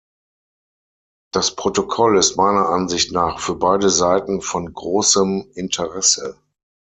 Das 1.31 1.55
Protokoll 1.55 2.17
ist 2.17 2.35
meiner 2.35 2.69
Ansicht 2.69 3.11
nach 3.11 3.37
für 3.39 3.53
beide 3.53 3.91
Seiten 3.91 4.41
von 4.41 4.73
großem 4.73 5.51
Interesse. 5.53 6.41